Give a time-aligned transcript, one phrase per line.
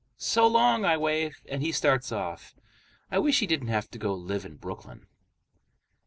[0.17, 2.55] "So long." I wave, and he starts off.
[3.11, 5.05] I wish he didn't have to go live in Brooklyn.